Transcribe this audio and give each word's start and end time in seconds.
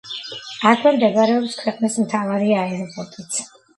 აქვე 0.69 0.93
მდებარეობს 0.95 1.57
ქვეყნის 1.59 1.99
მთავარი 2.07 2.59
აეროპორტიც. 2.63 3.43